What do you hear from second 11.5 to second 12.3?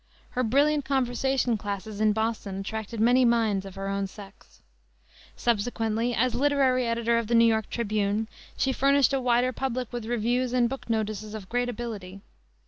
ability.